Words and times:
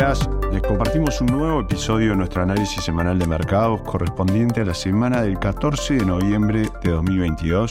días. 0.00 0.30
Les 0.50 0.62
compartimos 0.62 1.20
un 1.20 1.26
nuevo 1.26 1.60
episodio 1.60 2.10
de 2.10 2.16
nuestro 2.16 2.42
análisis 2.42 2.82
semanal 2.82 3.18
de 3.18 3.26
mercados 3.26 3.82
correspondiente 3.82 4.62
a 4.62 4.64
la 4.64 4.74
semana 4.74 5.22
del 5.22 5.38
14 5.38 5.94
de 5.94 6.06
noviembre 6.06 6.68
de 6.82 6.90
2022, 6.90 7.70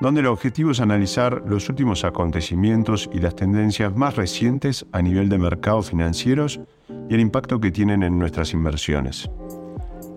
donde 0.00 0.20
el 0.20 0.26
objetivo 0.26 0.70
es 0.70 0.80
analizar 0.80 1.42
los 1.46 1.68
últimos 1.68 2.04
acontecimientos 2.04 3.10
y 3.12 3.18
las 3.18 3.36
tendencias 3.36 3.94
más 3.94 4.16
recientes 4.16 4.86
a 4.92 5.02
nivel 5.02 5.28
de 5.28 5.38
mercados 5.38 5.90
financieros 5.90 6.60
y 7.08 7.14
el 7.14 7.20
impacto 7.20 7.60
que 7.60 7.70
tienen 7.70 8.02
en 8.02 8.18
nuestras 8.18 8.54
inversiones. 8.54 9.30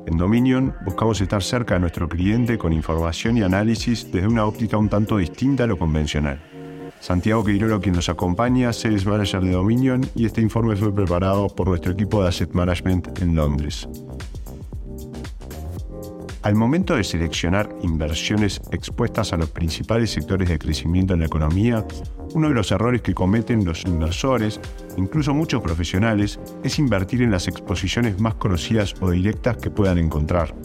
En 0.06 0.18
Dominion 0.18 0.74
buscamos 0.86 1.20
estar 1.20 1.44
cerca 1.44 1.74
de 1.74 1.82
nuestro 1.82 2.08
cliente 2.08 2.58
con 2.58 2.72
información 2.72 3.38
y 3.38 3.44
análisis 3.44 4.10
desde 4.12 4.28
una 4.28 4.46
óptica 4.46 4.78
un 4.78 4.90
tanto 4.90 5.18
distinta 5.18 5.66
a 5.66 5.68
lo 5.68 5.78
convencional. 5.78 6.53
Santiago 7.04 7.44
Quirolo, 7.44 7.82
quien 7.82 7.96
nos 7.96 8.08
acompaña, 8.08 8.72
Sales 8.72 9.06
Manager 9.06 9.42
de 9.42 9.52
Dominion, 9.52 10.10
y 10.16 10.26
este 10.26 10.40
informe 10.40 10.78
fue 10.78 10.96
preparado 10.96 11.50
por 11.50 11.68
nuestro 11.68 11.92
equipo 11.92 12.22
de 12.24 12.30
Asset 12.30 12.54
Management 12.54 13.22
en 13.22 13.36
Londres. 13.36 13.90
Al 16.44 16.56
momento 16.56 16.96
de 16.96 17.04
seleccionar 17.04 17.76
inversiones 17.82 18.62
expuestas 18.72 19.34
a 19.34 19.38
los 19.38 19.50
principales 19.50 20.12
sectores 20.12 20.48
de 20.48 20.58
crecimiento 20.58 21.14
en 21.14 21.20
la 21.20 21.26
economía, 21.26 21.86
uno 22.36 22.48
de 22.48 22.54
los 22.54 22.72
errores 22.72 23.02
que 23.02 23.14
cometen 23.14 23.66
los 23.66 23.84
inversores, 23.84 24.62
incluso 24.96 25.34
muchos 25.34 25.62
profesionales, 25.62 26.40
es 26.64 26.80
invertir 26.80 27.22
en 27.22 27.32
las 27.32 27.50
exposiciones 27.50 28.22
más 28.22 28.36
conocidas 28.36 28.96
o 29.02 29.12
directas 29.12 29.58
que 29.58 29.70
puedan 29.70 29.98
encontrar. 29.98 30.56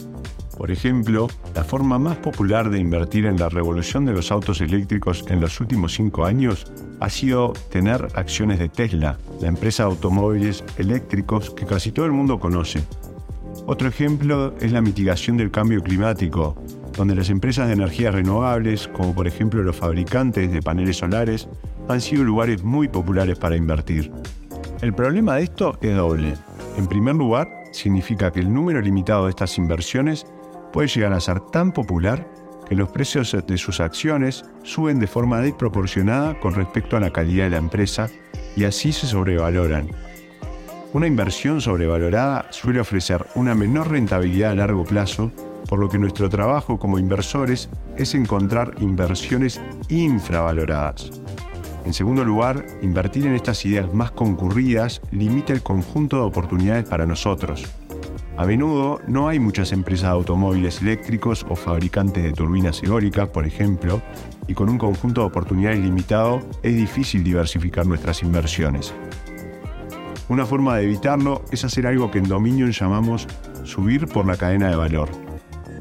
Por 0.58 0.72
ejemplo, 0.72 1.28
la 1.54 1.62
forma 1.62 2.00
más 2.00 2.16
popular 2.16 2.68
de 2.68 2.80
invertir 2.80 3.26
en 3.26 3.38
la 3.38 3.48
revolución 3.48 4.04
de 4.04 4.12
los 4.12 4.32
autos 4.32 4.60
eléctricos 4.60 5.24
en 5.28 5.40
los 5.40 5.60
últimos 5.60 5.94
cinco 5.94 6.24
años 6.24 6.66
ha 6.98 7.08
sido 7.08 7.52
tener 7.70 8.08
acciones 8.14 8.58
de 8.58 8.68
Tesla, 8.68 9.18
la 9.40 9.46
empresa 9.46 9.84
de 9.84 9.90
automóviles 9.90 10.64
eléctricos 10.76 11.50
que 11.50 11.64
casi 11.64 11.92
todo 11.92 12.06
el 12.06 12.12
mundo 12.12 12.40
conoce. 12.40 12.82
Otro 13.66 13.86
ejemplo 13.86 14.52
es 14.60 14.72
la 14.72 14.80
mitigación 14.80 15.36
del 15.36 15.52
cambio 15.52 15.80
climático, 15.80 16.56
donde 16.96 17.14
las 17.14 17.30
empresas 17.30 17.68
de 17.68 17.74
energías 17.74 18.12
renovables, 18.12 18.88
como 18.88 19.14
por 19.14 19.28
ejemplo 19.28 19.62
los 19.62 19.76
fabricantes 19.76 20.50
de 20.50 20.60
paneles 20.60 20.96
solares, 20.96 21.48
han 21.88 22.00
sido 22.00 22.24
lugares 22.24 22.64
muy 22.64 22.88
populares 22.88 23.38
para 23.38 23.54
invertir. 23.54 24.10
El 24.82 24.92
problema 24.92 25.36
de 25.36 25.44
esto 25.44 25.78
es 25.80 25.94
doble. 25.94 26.34
En 26.76 26.88
primer 26.88 27.14
lugar, 27.14 27.48
significa 27.70 28.32
que 28.32 28.40
el 28.40 28.52
número 28.52 28.80
limitado 28.80 29.24
de 29.24 29.30
estas 29.30 29.56
inversiones 29.58 30.26
puede 30.72 30.88
llegar 30.88 31.12
a 31.12 31.20
ser 31.20 31.40
tan 31.40 31.72
popular 31.72 32.26
que 32.68 32.74
los 32.74 32.90
precios 32.90 33.36
de 33.46 33.58
sus 33.58 33.80
acciones 33.80 34.44
suben 34.62 34.98
de 34.98 35.06
forma 35.06 35.40
desproporcionada 35.40 36.38
con 36.38 36.54
respecto 36.54 36.96
a 36.96 37.00
la 37.00 37.10
calidad 37.10 37.44
de 37.44 37.50
la 37.50 37.56
empresa 37.56 38.08
y 38.56 38.64
así 38.64 38.92
se 38.92 39.06
sobrevaloran. 39.06 39.88
Una 40.92 41.06
inversión 41.06 41.60
sobrevalorada 41.60 42.46
suele 42.50 42.80
ofrecer 42.80 43.26
una 43.34 43.54
menor 43.54 43.90
rentabilidad 43.90 44.52
a 44.52 44.54
largo 44.54 44.84
plazo, 44.84 45.30
por 45.68 45.78
lo 45.78 45.88
que 45.88 45.98
nuestro 45.98 46.28
trabajo 46.28 46.78
como 46.78 46.98
inversores 46.98 47.68
es 47.96 48.14
encontrar 48.14 48.74
inversiones 48.80 49.60
infravaloradas. 49.88 51.10
En 51.84 51.94
segundo 51.94 52.24
lugar, 52.24 52.66
invertir 52.82 53.26
en 53.26 53.34
estas 53.34 53.64
ideas 53.64 53.92
más 53.94 54.10
concurridas 54.10 55.00
limita 55.10 55.52
el 55.52 55.62
conjunto 55.62 56.16
de 56.16 56.22
oportunidades 56.22 56.88
para 56.88 57.06
nosotros, 57.06 57.66
a 58.38 58.46
menudo 58.46 59.00
no 59.08 59.26
hay 59.26 59.40
muchas 59.40 59.72
empresas 59.72 60.10
de 60.10 60.14
automóviles 60.14 60.80
eléctricos 60.80 61.44
o 61.48 61.56
fabricantes 61.56 62.22
de 62.22 62.32
turbinas 62.32 62.80
eólicas, 62.84 63.28
por 63.30 63.44
ejemplo, 63.44 64.00
y 64.46 64.54
con 64.54 64.68
un 64.68 64.78
conjunto 64.78 65.22
de 65.22 65.26
oportunidades 65.26 65.80
limitado 65.80 66.38
es 66.62 66.76
difícil 66.76 67.24
diversificar 67.24 67.84
nuestras 67.84 68.22
inversiones. 68.22 68.94
Una 70.28 70.46
forma 70.46 70.76
de 70.76 70.84
evitarlo 70.84 71.42
es 71.50 71.64
hacer 71.64 71.88
algo 71.88 72.12
que 72.12 72.18
en 72.18 72.28
Dominion 72.28 72.70
llamamos 72.70 73.26
subir 73.64 74.06
por 74.06 74.24
la 74.24 74.36
cadena 74.36 74.70
de 74.70 74.76
valor. 74.76 75.08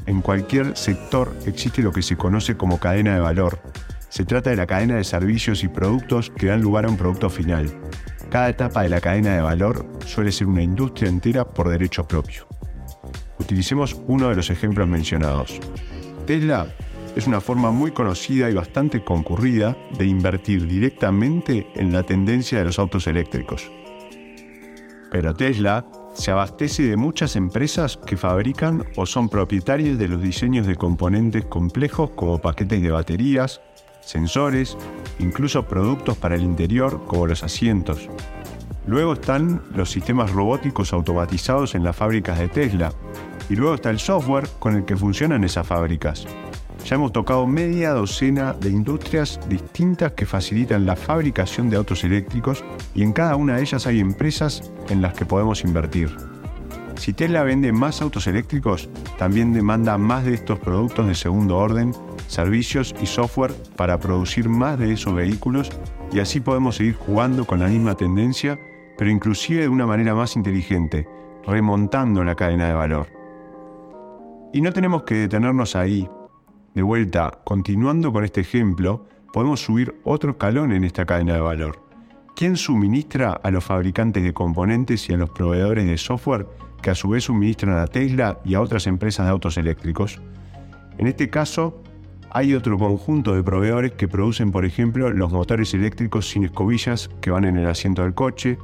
En 0.06 0.20
cualquier 0.20 0.76
sector 0.76 1.32
existe 1.46 1.80
lo 1.80 1.92
que 1.92 2.02
se 2.02 2.16
conoce 2.16 2.56
como 2.56 2.80
cadena 2.80 3.14
de 3.14 3.20
valor. 3.20 3.60
Se 4.08 4.24
trata 4.24 4.50
de 4.50 4.56
la 4.56 4.66
cadena 4.66 4.96
de 4.96 5.04
servicios 5.04 5.62
y 5.62 5.68
productos 5.68 6.30
que 6.30 6.46
dan 6.46 6.62
lugar 6.62 6.86
a 6.86 6.88
un 6.88 6.96
producto 6.96 7.30
final. 7.30 7.70
Cada 8.30 8.50
etapa 8.50 8.82
de 8.82 8.90
la 8.90 9.00
cadena 9.00 9.34
de 9.34 9.40
valor 9.40 9.86
suele 10.04 10.32
ser 10.32 10.48
una 10.48 10.62
industria 10.62 11.08
entera 11.08 11.46
por 11.46 11.70
derecho 11.70 12.06
propio. 12.06 12.46
Utilicemos 13.38 13.96
uno 14.06 14.28
de 14.28 14.36
los 14.36 14.50
ejemplos 14.50 14.86
mencionados. 14.86 15.58
Tesla 16.26 16.66
es 17.16 17.26
una 17.26 17.40
forma 17.40 17.70
muy 17.70 17.90
conocida 17.90 18.50
y 18.50 18.54
bastante 18.54 19.02
concurrida 19.02 19.76
de 19.96 20.04
invertir 20.04 20.66
directamente 20.66 21.66
en 21.74 21.90
la 21.90 22.02
tendencia 22.02 22.58
de 22.58 22.66
los 22.66 22.78
autos 22.78 23.06
eléctricos. 23.06 23.70
Pero 25.10 25.32
Tesla 25.34 25.86
se 26.12 26.30
abastece 26.30 26.82
de 26.82 26.96
muchas 26.98 27.34
empresas 27.34 27.96
que 27.96 28.18
fabrican 28.18 28.84
o 28.96 29.06
son 29.06 29.30
propietarias 29.30 29.98
de 29.98 30.08
los 30.08 30.20
diseños 30.20 30.66
de 30.66 30.76
componentes 30.76 31.46
complejos 31.46 32.10
como 32.10 32.38
paquetes 32.38 32.82
de 32.82 32.90
baterías, 32.90 33.62
sensores, 34.02 34.76
incluso 35.18 35.66
productos 35.66 36.16
para 36.16 36.34
el 36.34 36.42
interior 36.42 37.04
como 37.06 37.26
los 37.26 37.42
asientos. 37.42 38.08
Luego 38.86 39.12
están 39.12 39.62
los 39.74 39.90
sistemas 39.90 40.32
robóticos 40.32 40.92
automatizados 40.92 41.74
en 41.74 41.84
las 41.84 41.94
fábricas 41.94 42.38
de 42.38 42.48
Tesla. 42.48 42.92
Y 43.50 43.56
luego 43.56 43.74
está 43.74 43.90
el 43.90 43.98
software 43.98 44.48
con 44.58 44.76
el 44.76 44.84
que 44.84 44.96
funcionan 44.96 45.44
esas 45.44 45.66
fábricas. 45.66 46.26
Ya 46.86 46.94
hemos 46.96 47.12
tocado 47.12 47.46
media 47.46 47.90
docena 47.90 48.54
de 48.54 48.70
industrias 48.70 49.40
distintas 49.46 50.12
que 50.12 50.24
facilitan 50.24 50.86
la 50.86 50.96
fabricación 50.96 51.68
de 51.68 51.76
autos 51.76 52.02
eléctricos 52.04 52.64
y 52.94 53.02
en 53.02 53.12
cada 53.12 53.36
una 53.36 53.56
de 53.56 53.62
ellas 53.62 53.86
hay 53.86 54.00
empresas 54.00 54.72
en 54.88 55.02
las 55.02 55.12
que 55.12 55.26
podemos 55.26 55.64
invertir. 55.64 56.16
Si 56.96 57.12
Tesla 57.12 57.42
vende 57.42 57.72
más 57.72 58.00
autos 58.00 58.26
eléctricos, 58.26 58.88
también 59.18 59.52
demanda 59.52 59.98
más 59.98 60.24
de 60.24 60.34
estos 60.34 60.58
productos 60.58 61.06
de 61.06 61.14
segundo 61.14 61.58
orden 61.58 61.92
servicios 62.28 62.94
y 63.02 63.06
software 63.06 63.52
para 63.74 63.98
producir 63.98 64.48
más 64.48 64.78
de 64.78 64.92
esos 64.92 65.14
vehículos 65.14 65.70
y 66.12 66.20
así 66.20 66.40
podemos 66.40 66.76
seguir 66.76 66.94
jugando 66.94 67.44
con 67.44 67.58
la 67.58 67.66
misma 67.66 67.96
tendencia, 67.96 68.58
pero 68.96 69.10
inclusive 69.10 69.62
de 69.62 69.68
una 69.68 69.86
manera 69.86 70.14
más 70.14 70.36
inteligente, 70.36 71.08
remontando 71.46 72.22
la 72.22 72.34
cadena 72.34 72.68
de 72.68 72.74
valor. 72.74 73.08
Y 74.52 74.60
no 74.60 74.72
tenemos 74.72 75.02
que 75.02 75.14
detenernos 75.14 75.74
ahí. 75.74 76.08
De 76.74 76.82
vuelta, 76.82 77.40
continuando 77.44 78.12
con 78.12 78.24
este 78.24 78.42
ejemplo, 78.42 79.06
podemos 79.32 79.60
subir 79.60 80.00
otro 80.04 80.32
escalón 80.32 80.72
en 80.72 80.84
esta 80.84 81.04
cadena 81.04 81.34
de 81.34 81.40
valor. 81.40 81.82
¿Quién 82.36 82.56
suministra 82.56 83.32
a 83.32 83.50
los 83.50 83.64
fabricantes 83.64 84.22
de 84.22 84.32
componentes 84.32 85.08
y 85.08 85.12
a 85.12 85.16
los 85.16 85.30
proveedores 85.30 85.86
de 85.86 85.98
software 85.98 86.46
que 86.80 86.90
a 86.90 86.94
su 86.94 87.08
vez 87.08 87.24
suministran 87.24 87.76
a 87.78 87.86
Tesla 87.86 88.38
y 88.44 88.54
a 88.54 88.60
otras 88.60 88.86
empresas 88.86 89.26
de 89.26 89.32
autos 89.32 89.56
eléctricos? 89.56 90.20
En 90.98 91.06
este 91.06 91.30
caso, 91.30 91.82
hay 92.30 92.54
otro 92.54 92.78
conjunto 92.78 93.34
de 93.34 93.42
proveedores 93.42 93.92
que 93.92 94.08
producen, 94.08 94.52
por 94.52 94.64
ejemplo, 94.64 95.10
los 95.10 95.32
motores 95.32 95.72
eléctricos 95.74 96.28
sin 96.28 96.44
escobillas 96.44 97.08
que 97.20 97.30
van 97.30 97.44
en 97.44 97.56
el 97.56 97.66
asiento 97.66 98.02
del 98.02 98.14
coche 98.14 98.58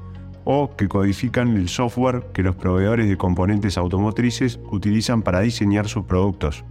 o 0.45 0.77
que 0.77 0.89
codifican 0.89 1.57
el 1.57 1.69
software 1.69 2.27
que 2.35 2.43
los 2.43 2.57
proveedores 2.57 3.09
de 3.09 3.17
componentes 3.17 3.79
automotrices 3.79 4.61
utilizan 4.71 5.23
para 5.23 5.41
diseñar 5.41 5.89
sus 5.89 6.05
productos. 6.05 6.65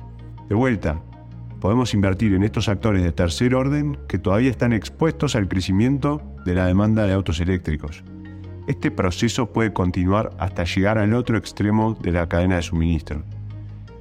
De 0.48 0.56
vuelta, 0.56 1.02
podemos 1.59 1.94
invertir 1.94 2.34
en 2.34 2.44
estos 2.44 2.70
actores 2.70 3.02
de 3.02 3.12
tercer 3.12 3.56
orden 3.56 3.98
que 4.08 4.20
todavía 4.20 4.52
están 4.52 4.74
expuestos 4.74 5.36
al 5.36 5.48
crecimiento 5.48 6.22
de 6.46 6.54
la 6.54 6.68
demanda 6.68 7.08
de 7.08 7.14
autos 7.14 7.40
eléctricos. 7.40 8.04
Este 8.68 8.92
proceso 8.92 9.52
puede 9.52 9.74
continuar 9.74 10.30
hasta 10.38 10.64
llegar 10.64 10.98
al 10.98 11.14
otro 11.14 11.38
extremo 11.38 11.96
de 11.96 12.12
la 12.12 12.30
cadena 12.30 12.58
de 12.58 12.62
suministro. 12.62 13.24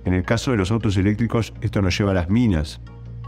En 0.05 0.15
el 0.15 0.25
caso 0.25 0.51
de 0.51 0.57
los 0.57 0.71
autos 0.71 0.97
eléctricos, 0.97 1.53
esto 1.61 1.81
nos 1.81 1.97
lleva 1.97 2.11
a 2.11 2.15
las 2.15 2.29
minas. 2.29 2.81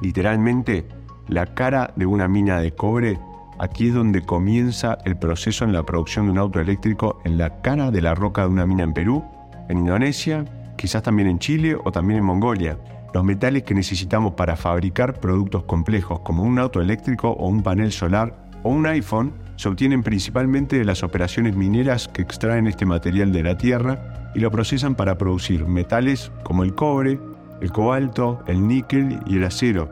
Literalmente, 0.02 0.86
la 1.28 1.46
cara 1.46 1.92
de 1.96 2.06
una 2.06 2.28
mina 2.28 2.60
de 2.60 2.72
cobre, 2.72 3.18
aquí 3.58 3.88
es 3.88 3.94
donde 3.94 4.22
comienza 4.22 4.98
el 5.04 5.16
proceso 5.16 5.64
en 5.64 5.72
la 5.72 5.84
producción 5.84 6.26
de 6.26 6.32
un 6.32 6.38
auto 6.38 6.60
eléctrico 6.60 7.20
en 7.24 7.38
la 7.38 7.62
cara 7.62 7.90
de 7.90 8.02
la 8.02 8.14
roca 8.14 8.42
de 8.42 8.48
una 8.48 8.66
mina 8.66 8.82
en 8.82 8.92
Perú, 8.92 9.24
en 9.68 9.78
Indonesia, 9.78 10.44
quizás 10.76 11.02
también 11.02 11.28
en 11.28 11.38
Chile 11.38 11.76
o 11.82 11.92
también 11.92 12.18
en 12.18 12.24
Mongolia. 12.26 12.78
Los 13.14 13.24
metales 13.24 13.62
que 13.62 13.74
necesitamos 13.74 14.34
para 14.34 14.56
fabricar 14.56 15.20
productos 15.20 15.62
complejos 15.64 16.20
como 16.20 16.42
un 16.42 16.58
auto 16.58 16.80
eléctrico 16.80 17.30
o 17.30 17.48
un 17.48 17.62
panel 17.62 17.92
solar 17.92 18.48
o 18.64 18.70
un 18.70 18.86
iPhone 18.86 19.32
se 19.56 19.68
obtienen 19.68 20.02
principalmente 20.02 20.78
de 20.78 20.84
las 20.84 21.02
operaciones 21.02 21.56
mineras 21.56 22.08
que 22.08 22.22
extraen 22.22 22.66
este 22.66 22.86
material 22.86 23.32
de 23.32 23.42
la 23.42 23.56
tierra 23.56 24.32
y 24.34 24.40
lo 24.40 24.50
procesan 24.50 24.94
para 24.94 25.16
producir 25.16 25.66
metales 25.66 26.32
como 26.42 26.64
el 26.64 26.74
cobre, 26.74 27.20
el 27.60 27.70
cobalto, 27.70 28.42
el 28.46 28.66
níquel 28.66 29.20
y 29.26 29.36
el 29.36 29.44
acero. 29.44 29.88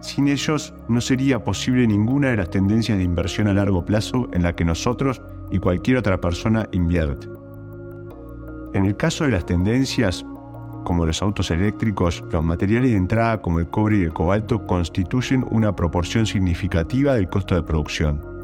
Sin 0.00 0.28
ellos 0.28 0.74
no 0.88 1.00
sería 1.00 1.42
posible 1.42 1.86
ninguna 1.86 2.28
de 2.28 2.36
las 2.36 2.50
tendencias 2.50 2.98
de 2.98 3.04
inversión 3.04 3.48
a 3.48 3.54
largo 3.54 3.84
plazo 3.84 4.28
en 4.32 4.42
la 4.42 4.54
que 4.54 4.64
nosotros 4.64 5.22
y 5.50 5.58
cualquier 5.58 5.96
otra 5.96 6.20
persona 6.20 6.68
invierte. 6.72 7.28
En 8.74 8.84
el 8.84 8.96
caso 8.96 9.24
de 9.24 9.30
las 9.30 9.46
tendencias, 9.46 10.24
como 10.84 11.06
los 11.06 11.22
autos 11.22 11.50
eléctricos, 11.50 12.22
los 12.30 12.44
materiales 12.44 12.90
de 12.90 12.96
entrada 12.96 13.40
como 13.40 13.58
el 13.58 13.68
cobre 13.68 13.98
y 13.98 14.02
el 14.02 14.12
cobalto 14.12 14.66
constituyen 14.66 15.44
una 15.50 15.74
proporción 15.74 16.26
significativa 16.26 17.14
del 17.14 17.28
costo 17.28 17.54
de 17.54 17.62
producción. 17.62 18.35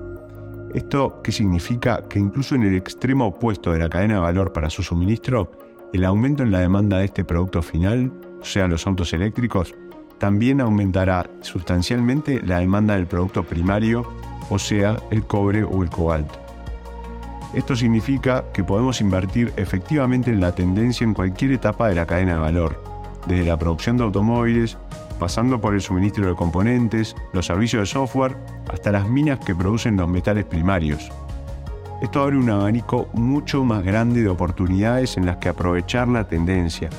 ¿Esto 0.75 1.21
qué 1.23 1.33
significa? 1.33 2.09
Que 2.09 2.19
incluso 2.19 2.55
en 2.55 2.63
el 2.63 2.75
extremo 2.75 3.27
opuesto 3.27 3.73
de 3.73 3.79
la 3.79 3.91
cadena 3.91 4.15
de 4.15 4.21
valor 4.21 4.55
para 4.55 4.71
su 4.71 4.83
suministro, 4.83 5.53
el 5.93 6.05
aumento 6.05 6.43
en 6.43 6.51
la 6.51 6.61
demanda 6.61 6.99
de 6.99 7.05
este 7.05 7.25
producto 7.25 7.61
final, 7.61 8.11
o 8.41 8.45
sea, 8.45 8.69
los 8.69 8.87
autos 8.87 9.13
eléctricos, 9.13 9.75
también 10.19 10.63
aumentará 10.63 11.29
sustancialmente 11.43 12.41
la 12.43 12.61
demanda 12.61 12.95
del 12.95 13.07
producto 13.07 13.43
primario, 13.43 14.09
o 14.49 14.59
sea, 14.59 14.97
el 15.11 15.25
cobre 15.25 15.63
o 15.63 15.83
el 15.83 15.91
cobalto. 15.91 16.39
Esto 17.53 17.77
significa 17.77 18.45
que 18.55 18.65
podemos 18.65 19.03
invertir 19.03 19.53
efectivamente 19.57 20.31
en 20.31 20.41
la 20.41 20.55
tendencia 20.55 21.05
en 21.05 21.13
cualquier 21.13 21.53
etapa 21.53 21.89
de 21.89 21.97
la 21.97 22.07
cadena 22.07 22.35
de 22.35 22.41
valor, 22.41 22.83
desde 23.27 23.45
la 23.45 23.59
producción 23.59 23.99
de 23.99 24.05
automóviles, 24.05 24.79
pasando 25.23 25.61
por 25.61 25.73
el 25.73 25.81
suministro 25.81 26.27
de 26.27 26.35
componentes, 26.35 27.15
los 27.33 27.47
servicios 27.47 27.83
de 27.83 27.87
software, 27.87 28.37
hasta 28.69 28.91
las 28.91 29.09
minas 29.09 29.39
que 29.39 29.55
producen 29.55 29.97
los 29.97 30.09
metales 30.09 30.45
primarios. 30.45 31.13
Esto 32.03 32.25
abre 32.25 32.37
un 32.37 32.51
abanico 32.51 33.09
mucho 33.13 33.63
más 33.63 33.85
grande 33.85 34.21
de 34.23 34.29
oportunidades 34.29 35.17
en 35.17 35.25
las 35.25 35.37
que 35.37 35.49
aprovechar 35.49 36.09
la 36.09 36.27
tendencia. 36.27 36.91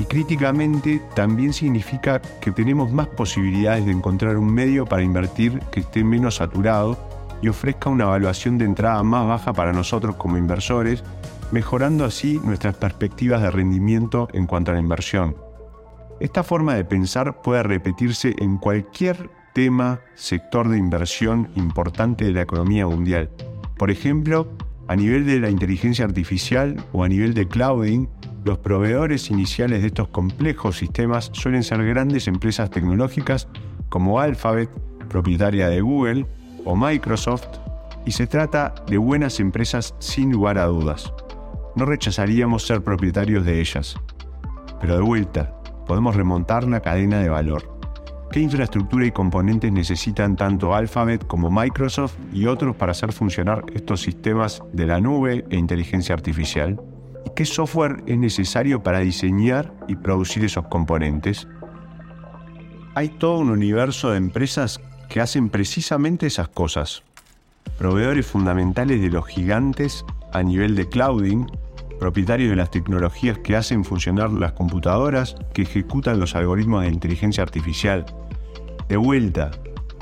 Y 0.00 0.04
críticamente 0.04 1.00
también 1.14 1.52
significa 1.52 2.20
que 2.40 2.50
tenemos 2.50 2.90
más 2.90 3.06
posibilidades 3.06 3.86
de 3.86 3.92
encontrar 3.92 4.36
un 4.36 4.52
medio 4.52 4.84
para 4.84 5.04
invertir 5.04 5.60
que 5.70 5.78
esté 5.78 6.02
menos 6.02 6.34
saturado 6.34 6.98
y 7.40 7.46
ofrezca 7.46 7.88
una 7.88 8.02
evaluación 8.02 8.58
de 8.58 8.64
entrada 8.64 9.00
más 9.04 9.28
baja 9.28 9.52
para 9.52 9.72
nosotros 9.72 10.16
como 10.16 10.38
inversores, 10.38 11.04
mejorando 11.52 12.04
así 12.04 12.40
nuestras 12.42 12.74
perspectivas 12.74 13.42
de 13.42 13.52
rendimiento 13.52 14.26
en 14.32 14.48
cuanto 14.48 14.72
a 14.72 14.74
la 14.74 14.80
inversión. 14.80 15.36
Esta 16.20 16.42
forma 16.42 16.74
de 16.74 16.84
pensar 16.84 17.42
puede 17.42 17.62
repetirse 17.62 18.34
en 18.38 18.56
cualquier 18.56 19.30
tema, 19.52 20.00
sector 20.14 20.68
de 20.68 20.78
inversión 20.78 21.48
importante 21.56 22.24
de 22.24 22.32
la 22.32 22.42
economía 22.42 22.86
mundial. 22.86 23.30
Por 23.76 23.90
ejemplo, 23.90 24.48
a 24.88 24.96
nivel 24.96 25.26
de 25.26 25.40
la 25.40 25.50
inteligencia 25.50 26.04
artificial 26.04 26.76
o 26.92 27.04
a 27.04 27.08
nivel 27.08 27.34
de 27.34 27.48
clouding, 27.48 28.08
los 28.44 28.58
proveedores 28.58 29.30
iniciales 29.30 29.80
de 29.80 29.88
estos 29.88 30.08
complejos 30.08 30.76
sistemas 30.76 31.30
suelen 31.32 31.62
ser 31.62 31.84
grandes 31.84 32.28
empresas 32.28 32.70
tecnológicas 32.70 33.48
como 33.88 34.20
Alphabet, 34.20 34.70
propietaria 35.08 35.68
de 35.68 35.80
Google, 35.80 36.26
o 36.64 36.76
Microsoft, 36.76 37.46
y 38.06 38.12
se 38.12 38.26
trata 38.26 38.74
de 38.86 38.98
buenas 38.98 39.40
empresas 39.40 39.94
sin 39.98 40.30
lugar 40.30 40.58
a 40.58 40.66
dudas. 40.66 41.12
No 41.74 41.86
rechazaríamos 41.86 42.66
ser 42.66 42.82
propietarios 42.82 43.44
de 43.44 43.60
ellas. 43.60 43.96
Pero 44.80 44.96
de 44.96 45.02
vuelta, 45.02 45.54
podemos 45.86 46.16
remontar 46.16 46.64
la 46.64 46.80
cadena 46.80 47.20
de 47.20 47.28
valor. 47.28 47.74
¿Qué 48.30 48.40
infraestructura 48.40 49.06
y 49.06 49.12
componentes 49.12 49.70
necesitan 49.70 50.34
tanto 50.34 50.74
Alphabet 50.74 51.24
como 51.26 51.50
Microsoft 51.50 52.16
y 52.32 52.46
otros 52.46 52.74
para 52.74 52.90
hacer 52.92 53.12
funcionar 53.12 53.64
estos 53.74 54.00
sistemas 54.00 54.60
de 54.72 54.86
la 54.86 55.00
nube 55.00 55.44
e 55.50 55.56
inteligencia 55.56 56.14
artificial? 56.14 56.80
¿Y 57.24 57.30
qué 57.36 57.44
software 57.44 58.02
es 58.06 58.18
necesario 58.18 58.82
para 58.82 58.98
diseñar 58.98 59.72
y 59.86 59.94
producir 59.94 60.44
esos 60.44 60.66
componentes? 60.66 61.46
Hay 62.96 63.08
todo 63.08 63.38
un 63.38 63.50
universo 63.50 64.10
de 64.10 64.18
empresas 64.18 64.80
que 65.08 65.20
hacen 65.20 65.48
precisamente 65.48 66.26
esas 66.26 66.48
cosas. 66.48 67.04
Proveedores 67.78 68.26
fundamentales 68.26 69.00
de 69.00 69.10
los 69.10 69.26
gigantes 69.26 70.04
a 70.32 70.42
nivel 70.42 70.74
de 70.74 70.88
clouding, 70.88 71.46
propietarios 71.98 72.50
de 72.50 72.56
las 72.56 72.70
tecnologías 72.70 73.38
que 73.38 73.56
hacen 73.56 73.84
funcionar 73.84 74.30
las 74.30 74.52
computadoras, 74.52 75.36
que 75.52 75.62
ejecutan 75.62 76.20
los 76.20 76.34
algoritmos 76.34 76.82
de 76.82 76.88
inteligencia 76.88 77.42
artificial. 77.42 78.04
De 78.88 78.96
vuelta, 78.96 79.50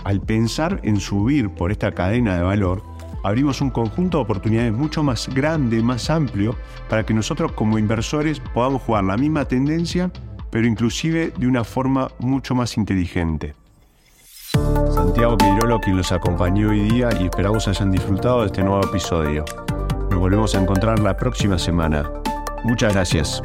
al 0.05 0.21
pensar 0.21 0.81
en 0.83 1.01
subir 1.01 1.51
por 1.51 1.71
esta 1.71 1.93
cadena 1.93 2.37
de 2.37 2.43
valor, 2.43 2.83
abrimos 3.23 3.61
un 3.61 3.71
conjunto 3.71 4.19
de 4.19 4.25
oportunidades 4.25 4.73
mucho 4.73 5.03
más 5.03 5.29
grande, 5.33 5.83
más 5.83 6.11
amplio, 6.11 6.57
para 6.89 7.05
que 7.05 7.15
nosotros 7.15 7.53
como 7.53 7.79
inversores 7.79 8.41
podamos 8.53 8.83
jugar 8.83 9.05
la 9.05 9.17
misma 9.17 9.45
tendencia, 9.45 10.11
pero 10.51 10.67
inclusive 10.67 11.33
de 11.37 11.47
una 11.47 11.65
forma 11.65 12.09
mucho 12.19 12.55
más 12.55 12.77
inteligente. 12.77 13.55
Santiago 14.93 15.37
Quirolo 15.39 15.81
quien 15.81 15.97
los 15.97 16.13
acompañó 16.13 16.71
hoy 16.71 16.81
día 16.81 17.09
y 17.19 17.25
esperamos 17.25 17.67
hayan 17.69 17.91
disfrutado 17.91 18.41
de 18.41 18.47
este 18.47 18.63
nuevo 18.63 18.85
episodio. 18.85 19.45
Nos 20.13 20.21
volvemos 20.21 20.55
a 20.55 20.61
encontrar 20.61 20.99
la 20.99 21.17
próxima 21.17 21.59
semana. 21.59 22.13
Muchas 22.65 22.93
gracias. 22.93 23.41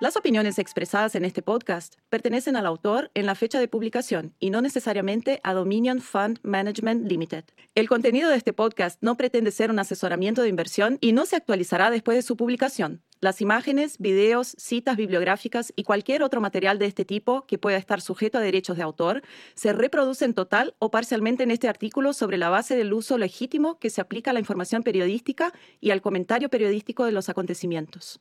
Las 0.00 0.18
opiniones 0.18 0.58
expresadas 0.58 1.14
en 1.14 1.24
este 1.24 1.40
podcast 1.40 1.94
pertenecen 2.10 2.56
al 2.56 2.66
autor 2.66 3.10
en 3.14 3.24
la 3.24 3.34
fecha 3.34 3.58
de 3.58 3.68
publicación 3.68 4.34
y 4.38 4.50
no 4.50 4.60
necesariamente 4.60 5.40
a 5.44 5.54
Dominion 5.54 6.02
Fund 6.02 6.40
Management 6.42 7.10
Limited. 7.10 7.44
El 7.74 7.88
contenido 7.88 8.28
de 8.28 8.36
este 8.36 8.52
podcast 8.52 9.02
no 9.02 9.16
pretende 9.16 9.50
ser 9.50 9.70
un 9.70 9.78
asesoramiento 9.78 10.42
de 10.42 10.50
inversión 10.50 10.98
y 11.00 11.12
no 11.12 11.24
se 11.24 11.36
actualizará 11.36 11.90
después 11.90 12.18
de 12.18 12.22
su 12.22 12.36
publicación. 12.36 13.02
Las 13.20 13.40
imágenes, 13.40 13.98
videos, 13.98 14.54
citas 14.58 14.96
bibliográficas 14.96 15.72
y 15.74 15.82
cualquier 15.82 16.22
otro 16.22 16.40
material 16.40 16.78
de 16.78 16.86
este 16.86 17.04
tipo 17.04 17.46
que 17.46 17.58
pueda 17.58 17.76
estar 17.76 18.00
sujeto 18.00 18.38
a 18.38 18.40
derechos 18.40 18.76
de 18.76 18.84
autor 18.84 19.22
se 19.54 19.72
reproducen 19.72 20.34
total 20.34 20.76
o 20.78 20.92
parcialmente 20.92 21.42
en 21.42 21.50
este 21.50 21.68
artículo 21.68 22.12
sobre 22.12 22.38
la 22.38 22.48
base 22.48 22.76
del 22.76 22.92
uso 22.92 23.18
legítimo 23.18 23.80
que 23.80 23.90
se 23.90 24.00
aplica 24.00 24.30
a 24.30 24.34
la 24.34 24.40
información 24.40 24.84
periodística 24.84 25.52
y 25.80 25.90
al 25.90 26.00
comentario 26.00 26.48
periodístico 26.48 27.04
de 27.04 27.12
los 27.12 27.28
acontecimientos. 27.28 28.20